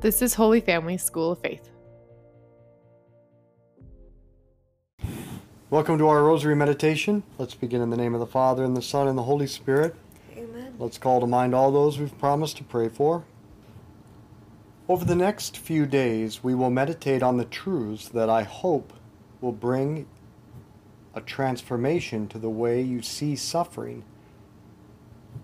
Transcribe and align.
This 0.00 0.22
is 0.22 0.34
Holy 0.34 0.60
Family 0.60 0.96
School 0.96 1.32
of 1.32 1.40
Faith. 1.40 1.70
Welcome 5.70 5.98
to 5.98 6.06
our 6.06 6.22
Rosary 6.22 6.54
Meditation. 6.54 7.24
Let's 7.36 7.56
begin 7.56 7.80
in 7.80 7.90
the 7.90 7.96
name 7.96 8.14
of 8.14 8.20
the 8.20 8.26
Father, 8.26 8.62
and 8.62 8.76
the 8.76 8.82
Son, 8.82 9.08
and 9.08 9.18
the 9.18 9.24
Holy 9.24 9.48
Spirit. 9.48 9.96
Amen. 10.36 10.76
Let's 10.78 10.98
call 10.98 11.18
to 11.18 11.26
mind 11.26 11.52
all 11.52 11.72
those 11.72 11.98
we've 11.98 12.16
promised 12.16 12.58
to 12.58 12.62
pray 12.62 12.88
for. 12.88 13.24
Over 14.88 15.04
the 15.04 15.16
next 15.16 15.58
few 15.58 15.84
days, 15.84 16.44
we 16.44 16.54
will 16.54 16.70
meditate 16.70 17.24
on 17.24 17.36
the 17.36 17.44
truths 17.44 18.06
that 18.10 18.30
I 18.30 18.44
hope 18.44 18.92
will 19.40 19.50
bring 19.50 20.06
a 21.12 21.20
transformation 21.20 22.28
to 22.28 22.38
the 22.38 22.48
way 22.48 22.80
you 22.80 23.02
see 23.02 23.34
suffering 23.34 24.04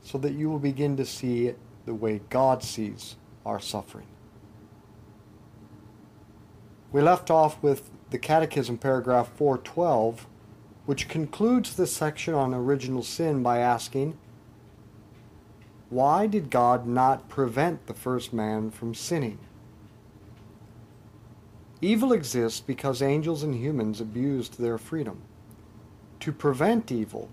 so 0.00 0.16
that 0.18 0.34
you 0.34 0.48
will 0.48 0.60
begin 0.60 0.96
to 0.96 1.04
see 1.04 1.48
it 1.48 1.58
the 1.86 1.94
way 1.94 2.20
God 2.30 2.62
sees 2.62 3.16
our 3.44 3.58
suffering. 3.58 4.06
We 6.94 7.02
left 7.02 7.28
off 7.28 7.60
with 7.60 7.90
the 8.10 8.20
Catechism, 8.20 8.78
paragraph 8.78 9.28
412, 9.34 10.28
which 10.86 11.08
concludes 11.08 11.74
this 11.74 11.92
section 11.92 12.34
on 12.34 12.54
original 12.54 13.02
sin 13.02 13.42
by 13.42 13.58
asking, 13.58 14.16
Why 15.90 16.28
did 16.28 16.50
God 16.50 16.86
not 16.86 17.28
prevent 17.28 17.88
the 17.88 17.94
first 17.94 18.32
man 18.32 18.70
from 18.70 18.94
sinning? 18.94 19.40
Evil 21.80 22.12
exists 22.12 22.60
because 22.60 23.02
angels 23.02 23.42
and 23.42 23.56
humans 23.56 24.00
abused 24.00 24.60
their 24.60 24.78
freedom. 24.78 25.22
To 26.20 26.30
prevent 26.30 26.92
evil, 26.92 27.28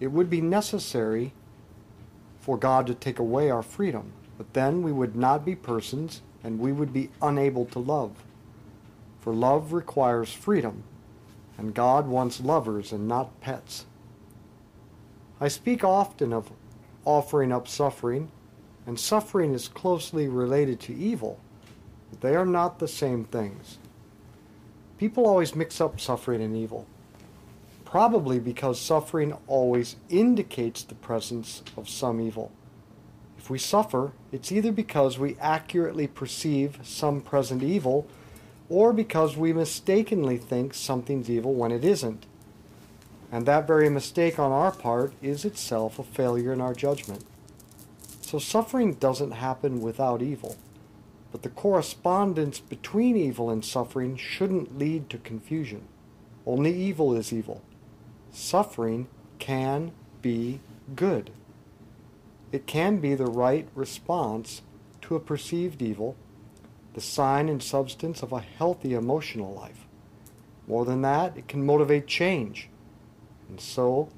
it 0.00 0.08
would 0.08 0.28
be 0.28 0.42
necessary 0.42 1.32
for 2.38 2.58
God 2.58 2.86
to 2.88 2.94
take 2.94 3.18
away 3.18 3.48
our 3.48 3.62
freedom, 3.62 4.12
but 4.36 4.52
then 4.52 4.82
we 4.82 4.92
would 4.92 5.16
not 5.16 5.46
be 5.46 5.56
persons 5.56 6.20
and 6.44 6.60
we 6.60 6.72
would 6.72 6.92
be 6.92 7.08
unable 7.22 7.64
to 7.64 7.78
love. 7.78 8.12
For 9.28 9.34
love 9.34 9.74
requires 9.74 10.32
freedom, 10.32 10.84
and 11.58 11.74
God 11.74 12.06
wants 12.06 12.40
lovers 12.40 12.92
and 12.92 13.06
not 13.06 13.42
pets. 13.42 13.84
I 15.38 15.48
speak 15.48 15.84
often 15.84 16.32
of 16.32 16.50
offering 17.04 17.52
up 17.52 17.68
suffering, 17.68 18.30
and 18.86 18.98
suffering 18.98 19.52
is 19.52 19.68
closely 19.68 20.28
related 20.28 20.80
to 20.80 20.94
evil, 20.94 21.40
but 22.08 22.22
they 22.22 22.34
are 22.36 22.46
not 22.46 22.78
the 22.78 22.88
same 22.88 23.24
things. 23.24 23.76
People 24.96 25.26
always 25.26 25.54
mix 25.54 25.78
up 25.78 26.00
suffering 26.00 26.40
and 26.40 26.56
evil, 26.56 26.86
probably 27.84 28.38
because 28.38 28.80
suffering 28.80 29.36
always 29.46 29.96
indicates 30.08 30.82
the 30.82 30.94
presence 30.94 31.62
of 31.76 31.86
some 31.86 32.18
evil. 32.18 32.50
If 33.36 33.50
we 33.50 33.58
suffer, 33.58 34.12
it's 34.32 34.50
either 34.50 34.72
because 34.72 35.18
we 35.18 35.36
accurately 35.38 36.06
perceive 36.06 36.78
some 36.82 37.20
present 37.20 37.62
evil 37.62 38.08
or 38.68 38.92
because 38.92 39.36
we 39.36 39.52
mistakenly 39.52 40.36
think 40.36 40.74
something's 40.74 41.30
evil 41.30 41.54
when 41.54 41.72
it 41.72 41.84
isn't. 41.84 42.26
And 43.30 43.46
that 43.46 43.66
very 43.66 43.90
mistake 43.90 44.38
on 44.38 44.52
our 44.52 44.72
part 44.72 45.12
is 45.22 45.44
itself 45.44 45.98
a 45.98 46.04
failure 46.04 46.52
in 46.52 46.60
our 46.60 46.74
judgment. 46.74 47.24
So 48.20 48.38
suffering 48.38 48.94
doesn't 48.94 49.32
happen 49.32 49.80
without 49.80 50.22
evil, 50.22 50.56
but 51.32 51.42
the 51.42 51.48
correspondence 51.48 52.58
between 52.60 53.16
evil 53.16 53.50
and 53.50 53.64
suffering 53.64 54.16
shouldn't 54.16 54.78
lead 54.78 55.08
to 55.10 55.18
confusion. 55.18 55.82
Only 56.46 56.74
evil 56.74 57.14
is 57.14 57.32
evil. 57.32 57.62
Suffering 58.30 59.08
can 59.38 59.92
be 60.22 60.60
good. 60.94 61.30
It 62.50 62.66
can 62.66 62.98
be 62.98 63.14
the 63.14 63.26
right 63.26 63.68
response 63.74 64.62
to 65.02 65.16
a 65.16 65.20
perceived 65.20 65.82
evil 65.82 66.16
the 66.94 67.00
sign 67.00 67.48
and 67.48 67.62
substance 67.62 68.22
of 68.22 68.32
a 68.32 68.40
healthy 68.40 68.94
emotional 68.94 69.54
life. 69.54 69.86
More 70.66 70.84
than 70.84 71.02
that, 71.02 71.36
it 71.36 71.48
can 71.48 71.64
motivate 71.64 72.06
change, 72.06 72.68
and 73.48 73.60
so 73.60 74.10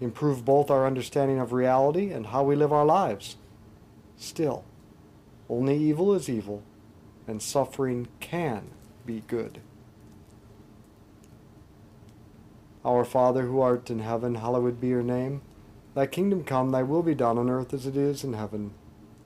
improve 0.00 0.44
both 0.44 0.70
our 0.70 0.86
understanding 0.86 1.38
of 1.38 1.52
reality 1.52 2.10
and 2.10 2.26
how 2.26 2.42
we 2.42 2.56
live 2.56 2.72
our 2.72 2.84
lives. 2.84 3.36
Still, 4.16 4.64
only 5.48 5.76
evil 5.76 6.14
is 6.14 6.28
evil, 6.28 6.62
and 7.26 7.42
suffering 7.42 8.08
can 8.20 8.70
be 9.04 9.22
good. 9.26 9.60
Our 12.84 13.04
Father 13.04 13.42
who 13.42 13.60
art 13.60 13.90
in 13.90 13.98
heaven, 13.98 14.36
hallowed 14.36 14.80
be 14.80 14.88
your 14.88 15.02
name. 15.02 15.42
Thy 15.94 16.06
kingdom 16.06 16.44
come, 16.44 16.70
thy 16.70 16.82
will 16.82 17.02
be 17.02 17.14
done 17.14 17.36
on 17.36 17.50
earth 17.50 17.74
as 17.74 17.86
it 17.86 17.96
is 17.96 18.24
in 18.24 18.32
heaven. 18.32 18.72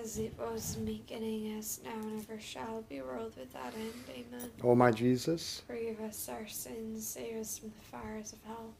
As 0.00 0.18
it 0.18 0.32
was 0.38 0.76
in 0.76 0.84
the 0.84 0.92
beginning, 0.92 1.58
as 1.58 1.80
now 1.84 1.90
and 2.08 2.20
ever 2.20 2.40
shall 2.40 2.82
be, 2.88 3.00
world 3.00 3.34
without 3.38 3.74
end. 3.74 3.92
Amen. 4.10 4.50
O 4.62 4.74
my 4.74 4.90
Jesus, 4.90 5.62
Forgive 5.66 6.00
us 6.00 6.28
our 6.28 6.46
sins, 6.46 7.06
save 7.06 7.36
us 7.36 7.58
from 7.58 7.70
the 7.70 7.84
fires 7.96 8.32
of 8.32 8.38
hell. 8.44 8.72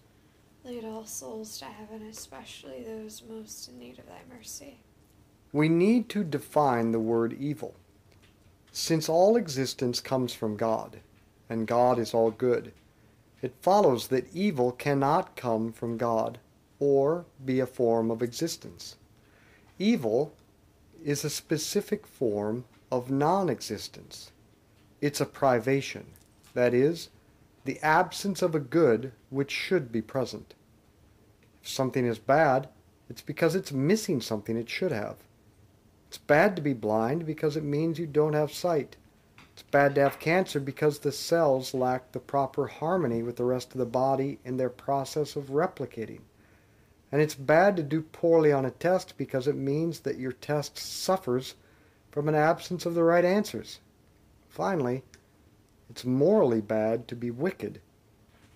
Lead 0.65 0.85
all 0.85 1.05
souls 1.05 1.59
to 1.59 1.65
heaven, 1.65 2.07
especially 2.09 2.83
those 2.83 3.23
most 3.29 3.69
in 3.69 3.79
need 3.79 3.99
of 3.99 4.07
thy 4.07 4.21
mercy. 4.35 4.79
we 5.53 5.69
need 5.69 6.09
to 6.11 6.23
define 6.23 6.93
the 6.93 7.01
word 7.01 7.33
evil. 7.33 7.75
Since 8.73 9.09
all 9.09 9.37
existence 9.37 10.01
comes 10.01 10.33
from 10.35 10.57
God, 10.57 11.01
and 11.49 11.67
God 11.67 11.99
is 11.99 12.15
all 12.15 12.31
good, 12.31 12.73
it 13.43 13.55
follows 13.63 14.09
that 14.09 14.35
evil 14.35 14.73
cannot 14.73 15.37
come 15.37 15.73
from 15.73 15.97
God 15.97 16.39
or 16.79 17.25
be 17.45 17.61
a 17.61 17.67
form 17.67 18.11
of 18.11 18.23
existence. 18.23 18.97
Evil 19.79 20.33
is 21.05 21.25
a 21.25 21.31
specific 21.31 22.07
form 22.07 22.65
of 22.91 23.11
non 23.11 23.49
existence. 23.49 24.33
It's 25.01 25.21
a 25.21 25.27
privation, 25.27 26.07
that 26.55 26.75
is, 26.75 27.11
the 27.65 27.79
absence 27.81 28.43
of 28.43 28.55
a 28.55 28.61
good 28.61 29.13
which 29.31 29.51
should 29.51 29.93
be 29.93 30.03
present. 30.03 30.55
If 31.63 31.69
something 31.69 32.07
is 32.07 32.19
bad, 32.19 32.69
it's 33.09 33.23
because 33.23 33.55
it's 33.55 33.73
missing 33.73 34.21
something 34.21 34.57
it 34.57 34.69
should 34.69 34.93
have. 34.93 35.17
It's 36.09 36.19
bad 36.19 36.57
to 36.57 36.63
be 36.63 36.73
blind 36.73 37.27
because 37.27 37.57
it 37.57 37.65
means 37.65 37.99
you 37.99 38.07
don't 38.07 38.33
have 38.33 38.53
sight. 38.53 38.97
It's 39.53 39.63
bad 39.63 39.97
to 39.97 40.03
have 40.03 40.21
cancer 40.21 40.61
because 40.61 41.01
the 41.01 41.13
cells 41.13 41.75
lack 41.75 42.13
the 42.13 42.21
proper 42.21 42.67
harmony 42.67 43.23
with 43.23 43.37
the 43.37 43.45
rest 43.45 43.73
of 43.73 43.79
the 43.79 43.87
body 43.87 44.39
in 44.45 44.57
their 44.57 44.71
process 44.71 45.37
of 45.37 45.47
replicating. 45.47 46.21
And 47.11 47.23
it's 47.23 47.35
bad 47.35 47.77
to 47.77 47.83
do 47.83 48.03
poorly 48.03 48.53
on 48.53 48.65
a 48.65 48.71
test 48.71 49.17
because 49.17 49.49
it 49.49 49.57
means 49.57 50.01
that 50.01 50.19
your 50.19 50.33
test 50.33 50.77
suffers 50.77 51.55
from 52.11 52.29
an 52.29 52.35
absence 52.35 52.85
of 52.85 52.95
the 52.95 53.03
right 53.03 53.25
answers. 53.25 53.81
Finally, 54.49 55.03
it's 55.89 56.05
morally 56.05 56.61
bad 56.61 57.09
to 57.09 57.17
be 57.17 57.31
wicked 57.31 57.81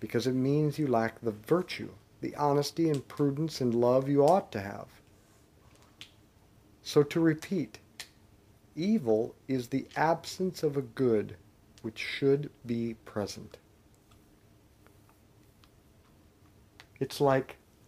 because 0.01 0.27
it 0.27 0.35
means 0.35 0.79
you 0.79 0.87
lack 0.87 1.21
the 1.21 1.31
virtue, 1.31 1.91
the 2.21 2.35
honesty 2.37 2.91
and 2.91 3.07
prudence 3.09 3.61
and 3.61 3.75
love 3.75 4.09
you 4.09 4.23
ought 4.23 4.53
to 4.53 4.61
have. 4.61 4.89
So 6.83 7.03
to 7.05 7.21
repeat, 7.21 7.79
evil 8.75 9.35
is 9.49 9.69
the 9.69 9.87
absence 9.97 10.63
of 10.63 10.77
a 10.77 10.83
good 10.83 11.37
which 11.83 11.99
should 11.99 12.51
be 12.67 12.95
present. 13.05 13.59
It's 17.01 17.21
like 17.21 17.57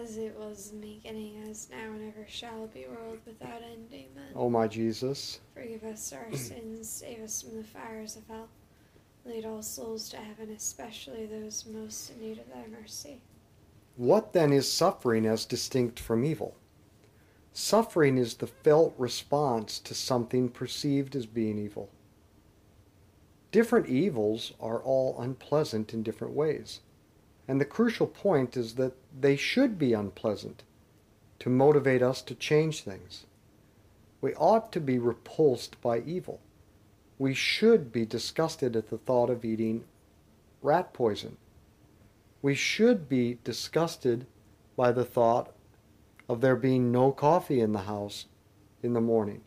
As 0.00 0.16
it 0.16 0.34
was 0.38 0.70
in 0.72 0.80
the 0.80 0.94
beginning, 0.94 1.44
as 1.50 1.68
now 1.70 1.76
and 1.92 2.08
ever 2.08 2.26
shall 2.28 2.66
be, 2.68 2.86
world 2.86 3.18
without 3.26 3.62
end. 3.62 3.88
Amen. 3.92 4.32
O 4.34 4.48
my 4.48 4.66
Jesus, 4.66 5.40
Forgive 5.54 5.84
us 5.84 6.12
our 6.12 6.32
sins, 6.36 6.88
save 6.88 7.20
us 7.20 7.42
from 7.42 7.56
the 7.58 7.64
fires 7.64 8.16
of 8.16 8.26
hell. 8.28 8.48
Lead 9.24 9.44
all 9.44 9.62
souls 9.62 10.08
to 10.08 10.16
heaven, 10.16 10.50
especially 10.50 11.26
those 11.26 11.66
most 11.66 12.10
in 12.10 12.20
need 12.20 12.38
of 12.38 12.48
thy 12.52 12.64
mercy. 12.68 13.20
what 13.96 14.32
then 14.32 14.52
is 14.52 14.70
suffering 14.70 15.26
as 15.26 15.44
distinct 15.44 16.00
from 16.00 16.24
evil? 16.24 16.54
Suffering 17.52 18.16
is 18.16 18.34
the 18.34 18.46
felt 18.46 18.94
response 18.96 19.78
to 19.80 19.94
something 19.94 20.48
perceived 20.48 21.14
as 21.14 21.26
being 21.26 21.58
evil. 21.58 21.90
Different 23.50 23.88
evils 23.88 24.52
are 24.58 24.80
all 24.82 25.20
unpleasant 25.20 25.92
in 25.92 26.02
different 26.02 26.34
ways. 26.34 26.80
And 27.46 27.60
the 27.60 27.66
crucial 27.66 28.06
point 28.06 28.56
is 28.56 28.76
that 28.76 28.94
they 29.18 29.36
should 29.36 29.78
be 29.78 29.92
unpleasant 29.92 30.62
to 31.38 31.50
motivate 31.50 32.02
us 32.02 32.22
to 32.22 32.34
change 32.34 32.82
things. 32.82 33.26
We 34.20 34.34
ought 34.34 34.70
to 34.72 34.80
be 34.80 34.98
repulsed 34.98 35.80
by 35.80 36.00
evil. 36.00 36.40
We 37.18 37.34
should 37.34 37.92
be 37.92 38.06
disgusted 38.06 38.76
at 38.76 38.90
the 38.90 38.98
thought 38.98 39.30
of 39.30 39.44
eating 39.44 39.84
rat 40.62 40.92
poison. 40.92 41.36
We 42.40 42.54
should 42.54 43.08
be 43.08 43.38
disgusted 43.44 44.26
by 44.76 44.92
the 44.92 45.04
thought 45.04 45.52
of 46.28 46.40
there 46.40 46.56
being 46.56 46.90
no 46.90 47.12
coffee 47.12 47.60
in 47.60 47.72
the 47.72 47.80
house 47.80 48.26
in 48.82 48.92
the 48.92 49.00
morning. 49.00 49.42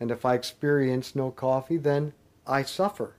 And 0.00 0.10
if 0.10 0.24
I 0.24 0.34
experience 0.34 1.16
no 1.16 1.30
coffee, 1.30 1.76
then 1.76 2.12
I 2.46 2.62
suffer. 2.62 3.14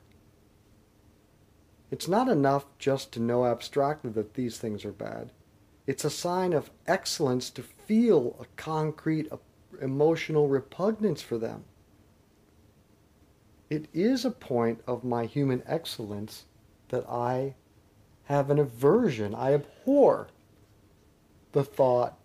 It's 1.90 2.08
not 2.08 2.28
enough 2.28 2.66
just 2.80 3.12
to 3.14 3.22
know 3.22 3.46
abstractly 3.46 4.12
that 4.12 4.34
these 4.34 4.58
things 4.58 4.84
are 4.84 4.92
bad. 4.92 5.32
It's 5.86 6.04
a 6.04 6.10
sign 6.10 6.52
of 6.52 6.70
excellence 6.86 7.50
to 7.52 7.64
feel 7.64 8.36
a 8.42 8.46
concrete 8.58 9.32
emotional 9.82 10.50
repugnance 10.50 11.22
for 11.22 11.38
them. 11.38 11.64
It 13.70 13.88
is 13.94 14.26
a 14.26 14.32
point 14.32 14.82
of 14.86 15.04
my 15.04 15.26
human 15.26 15.64
excellence 15.66 16.44
that 16.90 17.08
I 17.10 17.56
have 18.26 18.50
an 18.50 18.60
aversion, 18.60 19.34
I 19.34 19.54
abhor 19.54 20.28
the 21.54 21.64
thought 21.64 22.18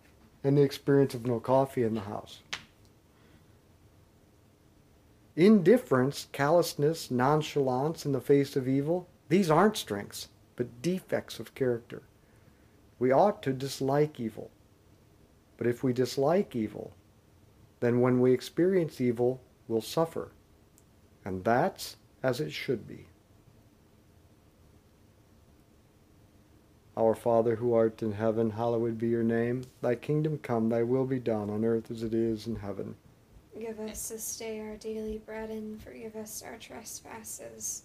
and 0.42 0.59
the 0.59 0.62
experience 0.62 1.14
of 1.14 1.26
no 1.26 1.38
coffee 1.38 1.85
in 1.85 1.95
the 1.95 2.02
house. 2.02 2.40
Indifference, 5.37 6.26
callousness, 6.33 7.11
nonchalance 7.11 8.04
in 8.04 8.12
the 8.12 8.21
face 8.21 8.57
of 8.57 8.69
evil, 8.69 9.07
these 9.33 9.51
aren't 9.51 9.79
strengths, 9.79 10.29
but 10.57 10.83
defects 10.83 11.41
of 11.41 11.55
character. 11.55 12.03
We 12.99 13.12
ought 13.12 13.43
to 13.45 13.55
dislike 13.55 14.21
evil. 14.21 14.51
But 15.57 15.67
if 15.67 15.83
we 15.83 15.95
dislike 15.95 16.55
evil, 16.55 16.93
then 17.81 18.03
when 18.03 18.21
we 18.21 18.35
experience 18.35 19.01
evil, 19.01 19.41
we'll 19.69 19.81
suffer. 19.81 20.33
And 21.25 21.45
that's 21.45 21.97
as 22.23 22.41
it 22.41 22.53
should 22.53 22.87
be. 22.87 23.07
Our 26.95 27.15
Father 27.15 27.57
who 27.57 27.73
art 27.73 28.03
in 28.03 28.12
heaven, 28.12 28.51
hallowed 28.51 28.99
be 28.99 29.09
your 29.09 29.23
name. 29.23 29.62
Thy 29.81 29.95
kingdom 29.95 30.41
come, 30.43 30.69
thy 30.69 30.83
will 30.83 31.07
be 31.07 31.19
done 31.19 31.49
on 31.49 31.65
earth 31.65 31.91
as 31.91 32.03
it 32.03 32.12
is 32.12 32.47
in 32.47 32.57
heaven. 32.57 32.97
Give 33.59 33.81
us 33.81 34.11
this 34.11 34.37
day 34.37 34.61
our 34.61 34.77
daily 34.77 35.23
bread 35.25 35.49
and 35.49 35.83
forgive 35.83 36.17
us 36.17 36.43
our 36.43 36.59
trespasses, 36.59 37.85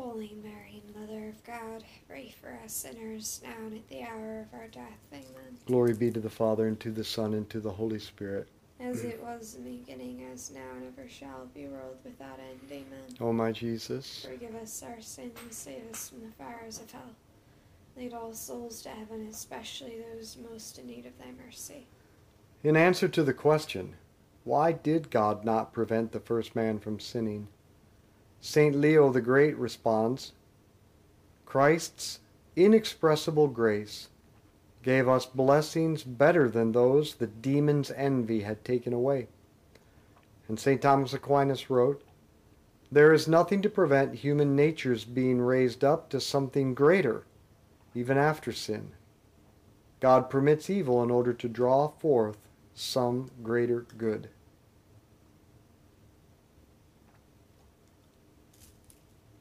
Holy 0.00 0.34
Mary, 0.42 0.82
Mother 0.98 1.28
of 1.28 1.44
God, 1.44 1.84
pray 2.08 2.32
for 2.40 2.58
us 2.64 2.72
sinners 2.72 3.42
now 3.44 3.66
and 3.66 3.76
at 3.76 3.88
the 3.90 4.02
hour 4.02 4.40
of 4.40 4.58
our 4.58 4.66
death. 4.68 4.98
Amen. 5.12 5.58
Glory 5.66 5.92
be 5.92 6.10
to 6.10 6.20
the 6.20 6.30
Father, 6.30 6.66
and 6.66 6.80
to 6.80 6.90
the 6.90 7.04
Son, 7.04 7.34
and 7.34 7.48
to 7.50 7.60
the 7.60 7.70
Holy 7.70 7.98
Spirit. 7.98 8.48
As 8.80 9.04
it 9.04 9.22
was 9.22 9.56
in 9.56 9.64
the 9.64 9.76
beginning, 9.76 10.26
as 10.32 10.50
now, 10.52 10.60
and 10.74 10.86
ever 10.86 11.06
shall 11.06 11.50
be, 11.54 11.66
world 11.66 11.98
without 12.02 12.38
end. 12.38 12.60
Amen. 12.72 13.14
O 13.20 13.30
my 13.30 13.52
Jesus, 13.52 14.26
Forgive 14.26 14.54
us 14.54 14.82
our 14.82 15.02
sins, 15.02 15.36
save 15.50 15.82
us 15.92 16.08
from 16.08 16.22
the 16.22 16.32
fires 16.32 16.80
of 16.80 16.90
hell. 16.90 17.02
Lead 17.94 18.14
all 18.14 18.32
souls 18.32 18.80
to 18.80 18.88
heaven, 18.88 19.26
especially 19.30 20.02
those 20.14 20.38
most 20.50 20.78
in 20.78 20.86
need 20.86 21.04
of 21.04 21.18
thy 21.18 21.30
mercy. 21.44 21.86
in 22.64 22.74
answer 22.74 23.06
to 23.08 23.22
the 23.22 23.34
question, 23.34 23.96
why 24.44 24.72
did 24.72 25.10
God 25.10 25.44
not 25.44 25.74
prevent 25.74 26.12
the 26.12 26.20
first 26.20 26.56
man 26.56 26.78
from 26.78 26.98
sinning? 26.98 27.48
St. 28.40 28.74
Leo 28.74 29.10
the 29.10 29.20
Great 29.20 29.56
responds, 29.58 30.32
Christ's 31.44 32.20
inexpressible 32.56 33.48
grace 33.48 34.08
gave 34.82 35.08
us 35.08 35.26
blessings 35.26 36.02
better 36.02 36.48
than 36.48 36.72
those 36.72 37.14
the 37.14 37.26
demon's 37.26 37.90
envy 37.90 38.40
had 38.40 38.64
taken 38.64 38.92
away. 38.92 39.28
And 40.48 40.58
St. 40.58 40.80
Thomas 40.80 41.12
Aquinas 41.12 41.68
wrote, 41.68 42.02
There 42.90 43.12
is 43.12 43.28
nothing 43.28 43.60
to 43.62 43.68
prevent 43.68 44.14
human 44.16 44.56
nature's 44.56 45.04
being 45.04 45.40
raised 45.40 45.84
up 45.84 46.08
to 46.10 46.20
something 46.20 46.74
greater, 46.74 47.24
even 47.94 48.16
after 48.16 48.52
sin. 48.52 48.92
God 50.00 50.30
permits 50.30 50.70
evil 50.70 51.02
in 51.02 51.10
order 51.10 51.34
to 51.34 51.48
draw 51.48 51.88
forth 51.88 52.38
some 52.74 53.30
greater 53.42 53.82
good. 53.98 54.30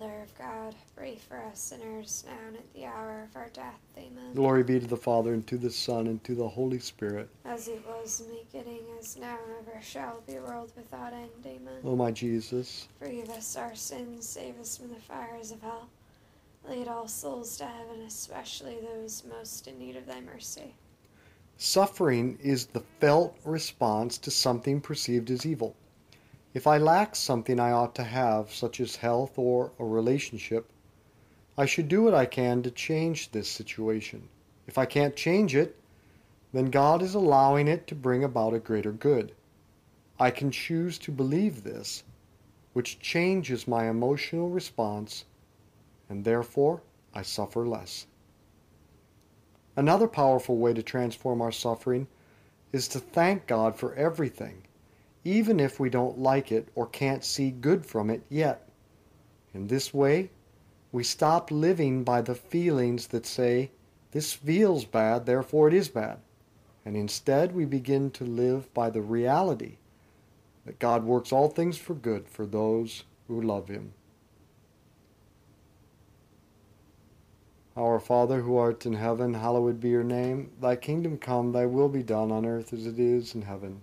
Mother 0.00 0.22
of 0.22 0.36
God, 0.36 0.74
pray 0.96 1.14
for 1.14 1.38
us 1.38 1.60
sinners 1.60 2.24
now 2.26 2.48
and 2.48 2.56
at 2.56 2.74
the 2.74 2.84
hour 2.84 3.28
of 3.30 3.36
our 3.36 3.48
death. 3.52 3.78
Amen. 3.96 4.34
Glory 4.34 4.64
be 4.64 4.80
to 4.80 4.88
the 4.88 4.96
Father, 4.96 5.32
and 5.32 5.46
to 5.46 5.56
the 5.56 5.70
Son, 5.70 6.08
and 6.08 6.24
to 6.24 6.34
the 6.34 6.48
Holy 6.48 6.80
Spirit. 6.80 7.28
As 7.44 7.68
it 7.68 7.80
was 7.86 8.20
in 8.20 8.28
the 8.28 8.42
beginning, 8.42 8.80
is 8.98 9.16
now, 9.16 9.38
and 9.46 9.68
ever 9.68 9.80
shall 9.80 10.20
be, 10.26 10.34
world 10.40 10.72
without 10.74 11.12
end. 11.12 11.30
Amen. 11.46 11.78
O 11.84 11.94
my 11.94 12.10
Jesus, 12.10 12.88
Forgive 12.98 13.30
us 13.30 13.54
our 13.54 13.76
sins, 13.76 14.28
save 14.28 14.58
us 14.58 14.76
from 14.76 14.88
the 14.88 14.96
fires 14.96 15.52
of 15.52 15.62
hell. 15.62 15.88
Lead 16.68 16.88
all 16.88 17.06
souls 17.06 17.56
to 17.58 17.64
heaven, 17.64 18.00
especially 18.00 18.78
those 18.80 19.22
most 19.30 19.68
in 19.68 19.78
need 19.78 19.94
of 19.94 20.06
thy 20.06 20.20
mercy. 20.20 20.74
suffering 21.56 22.36
is 22.42 22.66
the 22.66 22.82
felt 22.98 23.36
response 23.44 24.18
to 24.18 24.32
something 24.32 24.80
perceived 24.80 25.30
as 25.30 25.46
evil. 25.46 25.76
If 26.54 26.68
I 26.68 26.78
lack 26.78 27.16
something 27.16 27.58
I 27.58 27.72
ought 27.72 27.96
to 27.96 28.04
have, 28.04 28.54
such 28.54 28.80
as 28.80 28.94
health 28.96 29.36
or 29.36 29.72
a 29.80 29.84
relationship, 29.84 30.70
I 31.58 31.66
should 31.66 31.88
do 31.88 32.04
what 32.04 32.14
I 32.14 32.26
can 32.26 32.62
to 32.62 32.70
change 32.70 33.32
this 33.32 33.48
situation. 33.48 34.28
If 34.68 34.78
I 34.78 34.86
can't 34.86 35.16
change 35.16 35.56
it, 35.56 35.76
then 36.52 36.70
God 36.70 37.02
is 37.02 37.16
allowing 37.16 37.66
it 37.66 37.88
to 37.88 37.96
bring 37.96 38.22
about 38.22 38.54
a 38.54 38.60
greater 38.60 38.92
good. 38.92 39.32
I 40.20 40.30
can 40.30 40.52
choose 40.52 40.96
to 40.98 41.10
believe 41.10 41.64
this, 41.64 42.04
which 42.72 43.00
changes 43.00 43.66
my 43.66 43.88
emotional 43.88 44.48
response, 44.48 45.24
and 46.08 46.24
therefore 46.24 46.82
I 47.12 47.22
suffer 47.22 47.66
less. 47.66 48.06
Another 49.74 50.06
powerful 50.06 50.56
way 50.56 50.72
to 50.72 50.84
transform 50.84 51.42
our 51.42 51.50
suffering 51.50 52.06
is 52.72 52.86
to 52.88 53.00
thank 53.00 53.48
God 53.48 53.74
for 53.74 53.92
everything, 53.96 54.62
even 55.24 55.58
if 55.58 55.80
we 55.80 55.88
don't 55.88 56.18
like 56.18 56.52
it 56.52 56.68
or 56.74 56.86
can't 56.86 57.24
see 57.24 57.50
good 57.50 57.84
from 57.86 58.10
it 58.10 58.22
yet. 58.28 58.68
In 59.54 59.66
this 59.66 59.94
way, 59.94 60.30
we 60.92 61.02
stop 61.02 61.50
living 61.50 62.04
by 62.04 62.22
the 62.22 62.34
feelings 62.34 63.08
that 63.08 63.26
say, 63.26 63.70
this 64.12 64.32
feels 64.32 64.84
bad, 64.84 65.26
therefore 65.26 65.68
it 65.68 65.74
is 65.74 65.88
bad. 65.88 66.18
And 66.84 66.96
instead, 66.96 67.54
we 67.54 67.64
begin 67.64 68.10
to 68.12 68.24
live 68.24 68.72
by 68.74 68.90
the 68.90 69.02
reality 69.02 69.78
that 70.66 70.78
God 70.78 71.04
works 71.04 71.32
all 71.32 71.48
things 71.48 71.78
for 71.78 71.94
good 71.94 72.28
for 72.28 72.46
those 72.46 73.04
who 73.26 73.40
love 73.40 73.68
Him. 73.68 73.92
Our 77.76 77.98
Father 77.98 78.42
who 78.42 78.56
art 78.56 78.86
in 78.86 78.92
heaven, 78.92 79.34
hallowed 79.34 79.80
be 79.80 79.88
your 79.88 80.04
name. 80.04 80.52
Thy 80.60 80.76
kingdom 80.76 81.18
come, 81.18 81.50
thy 81.50 81.66
will 81.66 81.88
be 81.88 82.04
done 82.04 82.30
on 82.30 82.46
earth 82.46 82.72
as 82.72 82.86
it 82.86 83.00
is 83.00 83.34
in 83.34 83.42
heaven. 83.42 83.82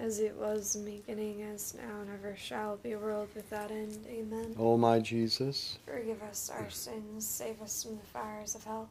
As 0.00 0.20
it 0.20 0.34
was 0.36 0.76
in 0.76 0.84
the 0.84 0.92
beginning, 0.92 1.42
as 1.42 1.74
now, 1.74 2.00
and 2.00 2.10
ever 2.10 2.36
shall 2.36 2.76
be, 2.76 2.92
a 2.92 2.98
world 2.98 3.28
without 3.34 3.70
end. 3.70 4.06
Amen. 4.08 4.54
O 4.58 4.76
my 4.76 5.00
Jesus, 5.00 5.78
Forgive 5.86 6.22
us 6.22 6.50
our 6.50 6.70
sins, 6.70 7.26
save 7.26 7.60
us 7.60 7.82
from 7.82 7.96
the 7.96 8.06
fires 8.06 8.54
of 8.54 8.64
hell. 8.64 8.88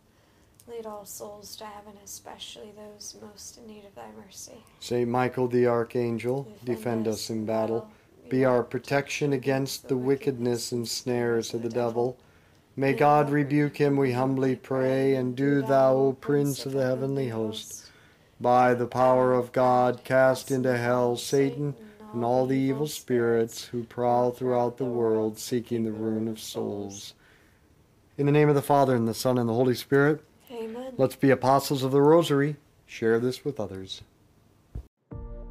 Lead 0.68 0.86
all 0.86 1.06
souls 1.06 1.56
to 1.56 1.66
heaven, 1.66 1.94
especially 2.04 2.72
those 2.76 3.16
most 3.22 3.58
in 3.58 3.68
need 3.68 3.86
of 3.86 3.96
thy 3.96 4.08
mercy. 4.22 4.64
Saint 4.82 5.10
Michael 5.10 5.48
the 5.48 5.66
Archangel, 5.66 6.46
defend 6.66 7.08
us 7.08 7.30
in 7.30 7.46
battle. 7.46 7.90
Be 8.30 8.44
our 8.44 8.64
protection 8.64 9.32
against 9.32 9.88
the 9.88 9.96
wickedness 9.96 10.74
and 10.74 10.88
snares 10.88 11.54
of 11.54 11.62
the 11.62 11.70
devil. 11.70 12.18
May 12.76 12.94
God 12.94 13.30
rebuke 13.30 13.78
him, 13.78 13.96
we 13.96 14.12
humbly 14.12 14.58
pray, 14.58 15.16
and 15.16 15.36
do 15.36 15.62
thou, 15.62 15.96
O 15.96 16.14
Prince 16.14 16.66
of 16.66 16.74
the 16.74 16.84
heavenly 16.84 17.30
host, 17.30 17.87
by 18.40 18.74
the 18.74 18.88
power 18.88 19.34
of 19.34 19.52
God, 19.52 20.04
cast 20.04 20.52
into 20.52 20.78
hell 20.78 21.18
Satan 21.18 21.76
and 22.14 22.24
all 22.24 22.46
the 22.46 22.58
evil 22.58 22.88
spirits 22.88 23.66
who 23.66 23.84
prowl 23.84 24.32
throughout 24.32 24.78
the 24.78 24.86
world 24.86 25.38
seeking 25.38 25.84
the 25.84 25.92
ruin 25.92 26.28
of 26.28 26.40
souls. 26.40 27.14
In 28.18 28.26
the 28.26 28.32
name 28.32 28.50
of 28.50 28.56
the 28.56 28.62
Father, 28.62 28.96
and 28.96 29.08
the 29.08 29.14
Son, 29.14 29.38
and 29.38 29.48
the 29.48 29.54
Holy 29.54 29.76
Spirit, 29.76 30.24
Amen. 30.52 30.94
let's 30.98 31.16
be 31.16 31.30
apostles 31.30 31.84
of 31.84 31.92
the 31.92 32.02
Rosary. 32.02 32.56
Share 32.86 33.20
this 33.20 33.44
with 33.44 33.60
others. 33.60 34.02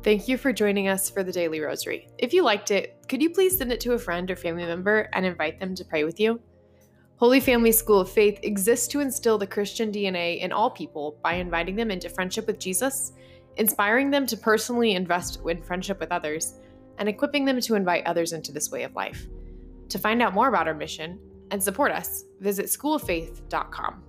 Thank 0.02 0.28
you 0.28 0.38
for 0.38 0.52
joining 0.52 0.88
us 0.88 1.10
for 1.10 1.22
the 1.22 1.32
Daily 1.32 1.60
Rosary. 1.60 2.08
If 2.18 2.32
you 2.32 2.42
liked 2.42 2.70
it, 2.70 2.96
could 3.08 3.22
you 3.22 3.30
please 3.30 3.58
send 3.58 3.72
it 3.72 3.80
to 3.80 3.92
a 3.92 3.98
friend 3.98 4.30
or 4.30 4.36
family 4.36 4.64
member 4.64 5.08
and 5.12 5.26
invite 5.26 5.60
them 5.60 5.74
to 5.74 5.84
pray 5.84 6.04
with 6.04 6.18
you? 6.18 6.40
Holy 7.18 7.40
Family 7.40 7.72
School 7.72 8.00
of 8.00 8.10
Faith 8.10 8.38
exists 8.42 8.86
to 8.88 9.00
instill 9.00 9.38
the 9.38 9.46
Christian 9.46 9.90
DNA 9.90 10.38
in 10.40 10.52
all 10.52 10.70
people 10.70 11.18
by 11.22 11.32
inviting 11.34 11.74
them 11.74 11.90
into 11.90 12.10
friendship 12.10 12.46
with 12.46 12.58
Jesus, 12.58 13.12
inspiring 13.56 14.10
them 14.10 14.26
to 14.26 14.36
personally 14.36 14.92
invest 14.92 15.40
in 15.48 15.62
friendship 15.62 15.98
with 15.98 16.12
others, 16.12 16.56
and 16.98 17.08
equipping 17.08 17.46
them 17.46 17.58
to 17.58 17.74
invite 17.74 18.04
others 18.04 18.34
into 18.34 18.52
this 18.52 18.70
way 18.70 18.82
of 18.82 18.94
life. 18.94 19.28
To 19.88 19.98
find 19.98 20.20
out 20.20 20.34
more 20.34 20.48
about 20.48 20.68
our 20.68 20.74
mission 20.74 21.18
and 21.50 21.62
support 21.62 21.90
us, 21.90 22.24
visit 22.40 22.66
schooloffaith.com. 22.66 24.02